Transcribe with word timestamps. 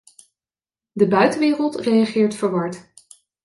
De 0.91 1.07
buitenwereld 1.07 1.75
reageert 1.75 2.35
verward. 2.35 2.93